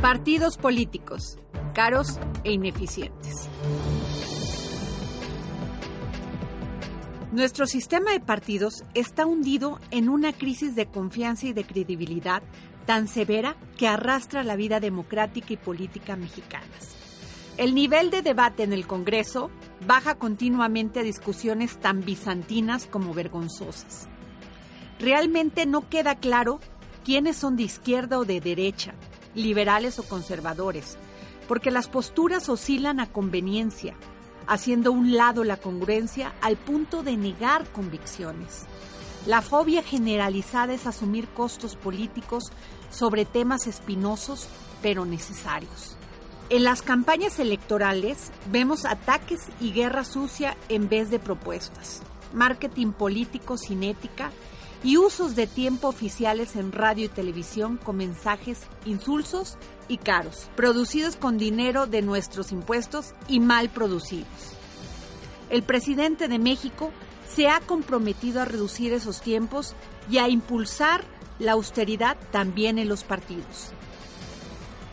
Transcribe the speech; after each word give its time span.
Partidos 0.00 0.56
políticos, 0.56 1.38
caros 1.74 2.20
e 2.44 2.52
ineficientes. 2.52 3.48
Nuestro 7.32 7.66
sistema 7.66 8.12
de 8.12 8.20
partidos 8.20 8.84
está 8.94 9.26
hundido 9.26 9.80
en 9.90 10.08
una 10.08 10.32
crisis 10.32 10.76
de 10.76 10.86
confianza 10.86 11.48
y 11.48 11.52
de 11.52 11.64
credibilidad 11.64 12.44
tan 12.86 13.08
severa 13.08 13.56
que 13.76 13.88
arrastra 13.88 14.44
la 14.44 14.54
vida 14.54 14.78
democrática 14.78 15.54
y 15.54 15.56
política 15.56 16.14
mexicanas. 16.14 16.94
El 17.56 17.74
nivel 17.74 18.10
de 18.10 18.22
debate 18.22 18.62
en 18.62 18.72
el 18.72 18.86
Congreso 18.86 19.50
baja 19.84 20.14
continuamente 20.14 21.00
a 21.00 21.02
discusiones 21.02 21.76
tan 21.80 22.04
bizantinas 22.04 22.86
como 22.86 23.14
vergonzosas. 23.14 24.06
Realmente 25.00 25.66
no 25.66 25.88
queda 25.88 26.14
claro 26.14 26.60
quiénes 27.04 27.36
son 27.36 27.56
de 27.56 27.64
izquierda 27.64 28.20
o 28.20 28.24
de 28.24 28.40
derecha, 28.40 28.94
liberales 29.38 29.98
o 29.98 30.02
conservadores, 30.02 30.98
porque 31.46 31.70
las 31.70 31.88
posturas 31.88 32.48
oscilan 32.48 33.00
a 33.00 33.06
conveniencia, 33.06 33.94
haciendo 34.46 34.92
un 34.92 35.16
lado 35.16 35.44
la 35.44 35.56
congruencia 35.56 36.34
al 36.42 36.56
punto 36.56 37.02
de 37.02 37.16
negar 37.16 37.66
convicciones. 37.70 38.66
La 39.26 39.42
fobia 39.42 39.82
generalizada 39.82 40.74
es 40.74 40.86
asumir 40.86 41.28
costos 41.28 41.76
políticos 41.76 42.44
sobre 42.90 43.24
temas 43.24 43.66
espinosos 43.66 44.48
pero 44.80 45.04
necesarios. 45.04 45.96
En 46.50 46.64
las 46.64 46.80
campañas 46.80 47.38
electorales 47.38 48.30
vemos 48.50 48.86
ataques 48.86 49.40
y 49.60 49.72
guerra 49.72 50.04
sucia 50.04 50.56
en 50.68 50.88
vez 50.88 51.10
de 51.10 51.18
propuestas, 51.18 52.00
marketing 52.32 52.92
político 52.92 53.58
sin 53.58 53.82
ética 53.82 54.30
y 54.84 54.96
usos 54.96 55.34
de 55.34 55.46
tiempo 55.46 55.88
oficiales 55.88 56.56
en 56.56 56.72
radio 56.72 57.06
y 57.06 57.08
televisión 57.08 57.78
con 57.78 57.96
mensajes 57.96 58.60
insulsos 58.84 59.56
y 59.88 59.98
caros, 59.98 60.48
producidos 60.56 61.16
con 61.16 61.38
dinero 61.38 61.86
de 61.86 62.02
nuestros 62.02 62.52
impuestos 62.52 63.14
y 63.26 63.40
mal 63.40 63.68
producidos. 63.70 64.26
El 65.50 65.62
presidente 65.62 66.28
de 66.28 66.38
México 66.38 66.92
se 67.28 67.48
ha 67.48 67.60
comprometido 67.60 68.40
a 68.40 68.44
reducir 68.44 68.92
esos 68.92 69.20
tiempos 69.20 69.74
y 70.10 70.18
a 70.18 70.28
impulsar 70.28 71.02
la 71.38 71.52
austeridad 71.52 72.16
también 72.30 72.78
en 72.78 72.88
los 72.88 73.04
partidos. 73.04 73.72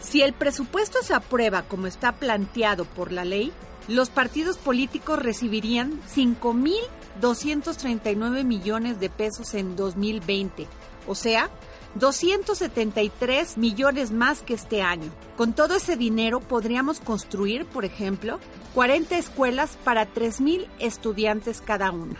Si 0.00 0.22
el 0.22 0.32
presupuesto 0.32 1.02
se 1.02 1.14
aprueba 1.14 1.62
como 1.62 1.86
está 1.86 2.12
planteado 2.12 2.84
por 2.84 3.12
la 3.12 3.24
ley, 3.24 3.52
los 3.88 4.10
partidos 4.10 4.58
políticos 4.58 5.18
recibirían 5.18 6.00
5 6.08 6.52
mil 6.52 6.80
239 7.20 8.44
millones 8.44 9.00
de 9.00 9.10
pesos 9.10 9.54
en 9.54 9.76
2020, 9.76 10.66
o 11.06 11.14
sea, 11.14 11.50
273 11.94 13.56
millones 13.56 14.12
más 14.12 14.42
que 14.42 14.54
este 14.54 14.82
año. 14.82 15.10
Con 15.36 15.52
todo 15.52 15.76
ese 15.76 15.96
dinero 15.96 16.40
podríamos 16.40 17.00
construir, 17.00 17.64
por 17.64 17.84
ejemplo, 17.84 18.38
40 18.74 19.16
escuelas 19.16 19.78
para 19.84 20.06
3.000 20.06 20.66
estudiantes 20.78 21.60
cada 21.60 21.90
una. 21.90 22.16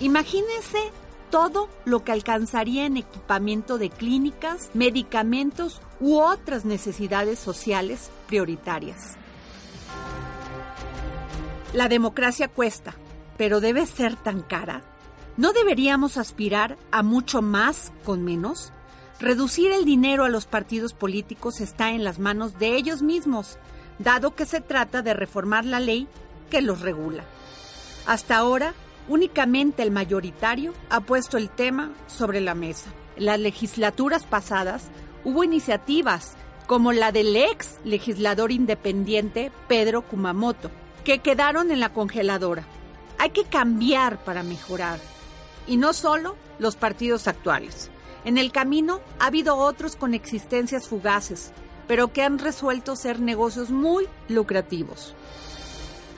Imagínense 0.00 0.78
todo 1.30 1.68
lo 1.84 2.04
que 2.04 2.12
alcanzaría 2.12 2.86
en 2.86 2.96
equipamiento 2.96 3.76
de 3.76 3.90
clínicas, 3.90 4.70
medicamentos 4.72 5.82
u 6.00 6.20
otras 6.20 6.64
necesidades 6.64 7.38
sociales 7.38 8.10
prioritarias. 8.28 9.18
La 11.74 11.88
democracia 11.88 12.48
cuesta, 12.48 12.94
pero 13.36 13.60
debe 13.60 13.84
ser 13.84 14.16
tan 14.16 14.40
cara? 14.40 14.82
¿No 15.36 15.52
deberíamos 15.52 16.16
aspirar 16.16 16.78
a 16.90 17.02
mucho 17.02 17.42
más 17.42 17.92
con 18.04 18.24
menos? 18.24 18.72
Reducir 19.20 19.70
el 19.72 19.84
dinero 19.84 20.24
a 20.24 20.30
los 20.30 20.46
partidos 20.46 20.94
políticos 20.94 21.60
está 21.60 21.90
en 21.90 22.04
las 22.04 22.18
manos 22.18 22.58
de 22.58 22.74
ellos 22.74 23.02
mismos, 23.02 23.58
dado 23.98 24.34
que 24.34 24.46
se 24.46 24.62
trata 24.62 25.02
de 25.02 25.12
reformar 25.12 25.66
la 25.66 25.78
ley 25.78 26.08
que 26.50 26.62
los 26.62 26.80
regula. 26.80 27.24
Hasta 28.06 28.38
ahora, 28.38 28.72
únicamente 29.06 29.82
el 29.82 29.90
mayoritario 29.90 30.72
ha 30.88 31.00
puesto 31.00 31.36
el 31.36 31.50
tema 31.50 31.92
sobre 32.06 32.40
la 32.40 32.54
mesa. 32.54 32.90
En 33.16 33.26
las 33.26 33.38
legislaturas 33.38 34.24
pasadas 34.24 34.88
hubo 35.22 35.44
iniciativas 35.44 36.34
como 36.66 36.92
la 36.92 37.12
del 37.12 37.36
ex 37.36 37.78
legislador 37.84 38.52
independiente 38.52 39.52
Pedro 39.68 40.02
Kumamoto, 40.02 40.70
que 41.08 41.20
quedaron 41.20 41.70
en 41.70 41.80
la 41.80 41.94
congeladora. 41.94 42.64
Hay 43.16 43.30
que 43.30 43.44
cambiar 43.44 44.22
para 44.24 44.42
mejorar. 44.42 44.98
Y 45.66 45.78
no 45.78 45.94
solo 45.94 46.36
los 46.58 46.76
partidos 46.76 47.28
actuales. 47.28 47.90
En 48.26 48.36
el 48.36 48.52
camino 48.52 49.00
ha 49.18 49.28
habido 49.28 49.56
otros 49.56 49.96
con 49.96 50.12
existencias 50.12 50.86
fugaces, 50.86 51.52
pero 51.86 52.12
que 52.12 52.20
han 52.20 52.38
resuelto 52.38 52.94
ser 52.94 53.20
negocios 53.20 53.70
muy 53.70 54.06
lucrativos. 54.28 55.14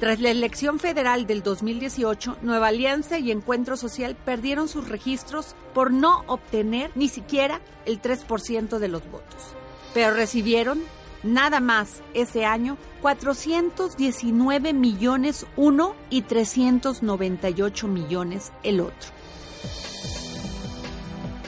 Tras 0.01 0.19
la 0.19 0.31
elección 0.31 0.81
federal 0.81 1.25
del 1.25 1.45
2018, 1.45 2.39
Nueva 2.43 2.67
Alianza 2.67 3.21
y 3.21 3.31
Encuentro 3.31 3.77
Social 3.77 4.17
perdieron 4.17 4.67
sus 4.67 4.89
registros 4.89 5.55
por 5.73 5.93
no 5.93 6.25
obtener 6.27 6.91
ni 6.97 7.09
siquiera 7.09 7.61
el 7.87 8.03
3% 8.03 8.79
de 8.79 8.89
los 8.89 9.09
votos, 9.09 9.55
pero 9.95 10.13
recibieron 10.15 10.83
nada 11.23 11.61
más 11.61 12.03
ese 12.15 12.45
año 12.45 12.77
419 13.03 14.73
millones 14.73 15.47
uno 15.57 15.95
y 16.11 16.23
398 16.23 17.89
millones 17.89 18.53
el 18.63 18.81
otro. 18.81 19.11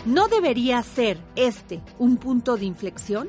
¿No 0.05 0.29
debería 0.29 0.83
ser 0.83 1.19
este 1.37 1.81
un 1.99 2.17
punto 2.17 2.57
de 2.57 2.65
inflexión? 2.65 3.29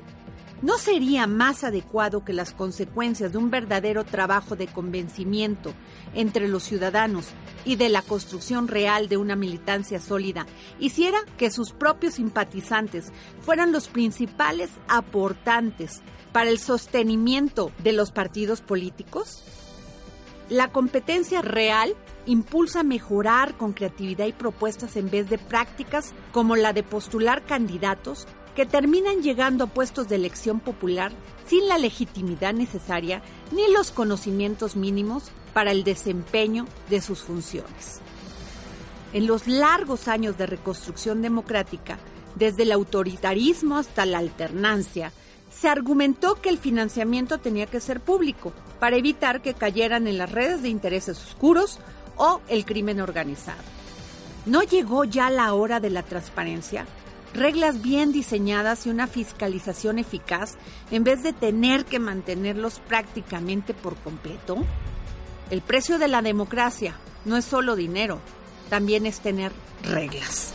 ¿No 0.64 0.78
sería 0.78 1.28
más 1.28 1.66
adecuado 1.66 2.24
que 2.24 2.32
las 2.32 2.54
consecuencias 2.54 3.34
de 3.34 3.38
un 3.38 3.52
verdadero 3.52 4.06
trabajo 4.06 4.56
de 4.56 4.68
convencimiento 4.68 5.74
entre 6.14 6.48
los 6.48 6.64
ciudadanos 6.64 7.26
y 7.66 7.76
de 7.76 7.90
la 7.90 8.02
construcción 8.02 8.70
real 8.70 9.10
de 9.10 9.18
una 9.18 9.36
militancia 9.36 10.00
sólida 10.00 10.46
hiciera 10.80 11.18
que 11.38 11.52
sus 11.52 11.74
propios 11.74 12.14
simpatizantes 12.14 13.12
fueran 13.42 13.74
los 13.74 13.90
principales 13.90 14.70
aportantes 14.88 16.02
para 16.32 16.50
el 16.50 16.60
sostenimiento 16.60 17.74
de 17.84 17.92
los 17.92 18.12
partidos 18.12 18.62
políticos? 18.62 19.44
La 20.48 20.72
competencia 20.72 21.42
real 21.42 21.94
impulsa 22.26 22.84
mejorar 22.84 23.58
con 23.58 23.74
creatividad 23.74 24.28
y 24.28 24.32
propuestas 24.32 24.96
en 24.96 25.12
vez 25.12 25.30
de 25.30 25.40
prácticas 25.40 26.14
como 26.32 26.56
la 26.56 26.72
de 26.72 26.84
postular 26.84 27.44
candidatos 27.44 28.28
que 28.56 28.66
terminan 28.66 29.22
llegando 29.22 29.66
a 29.66 29.68
puestos 29.68 30.08
de 30.08 30.16
elección 30.16 30.60
popular 30.60 31.12
sin 31.48 31.68
la 31.68 31.78
legitimidad 31.78 32.54
necesaria 32.54 33.22
ni 33.52 33.72
los 33.72 33.92
conocimientos 33.92 34.76
mínimos 34.76 35.32
para 35.54 35.72
el 35.72 35.84
desempeño 35.84 36.66
de 36.90 37.02
sus 37.02 37.22
funciones. 37.22 38.02
En 39.14 39.28
los 39.28 39.48
largos 39.48 40.08
años 40.08 40.38
de 40.38 40.48
reconstrucción 40.48 41.22
democrática, 41.22 42.00
desde 42.36 42.64
el 42.64 42.72
autoritarismo 42.72 43.78
hasta 43.78 44.06
la 44.06 44.18
alternancia, 44.18 45.12
se 45.52 45.70
argumentó 45.70 46.36
que 46.36 46.50
el 46.50 46.58
financiamiento 46.58 47.38
tenía 47.38 47.68
que 47.68 47.80
ser 47.80 48.00
público 48.00 48.54
para 48.80 48.96
evitar 48.96 49.42
que 49.42 49.54
cayeran 49.54 50.08
en 50.08 50.18
las 50.18 50.32
redes 50.32 50.64
de 50.64 50.70
intereses 50.70 51.22
oscuros 51.22 51.80
o 52.18 52.42
el 52.48 52.66
crimen 52.66 53.02
organizado. 53.02 53.62
¿No 54.46 54.64
llegó 54.64 55.04
ya 55.04 55.30
la 55.30 55.54
hora 55.54 55.80
de 55.80 55.92
la 55.92 56.04
transparencia? 56.04 56.86
Reglas 57.34 57.82
bien 57.82 58.12
diseñadas 58.12 58.86
y 58.86 58.90
una 58.90 59.08
fiscalización 59.08 60.00
eficaz 60.00 60.56
en 60.92 61.04
vez 61.04 61.24
de 61.24 61.34
tener 61.34 61.86
que 61.86 62.00
mantenerlos 62.00 62.80
prácticamente 62.80 63.74
por 63.74 63.96
completo? 63.98 64.58
El 65.50 65.62
precio 65.62 65.98
de 66.00 66.08
la 66.08 66.22
democracia 66.22 66.96
no 67.26 67.38
es 67.38 67.46
solo 67.46 67.76
dinero, 67.76 68.20
también 68.70 69.06
es 69.06 69.20
tener 69.20 69.52
reglas. 69.84 70.54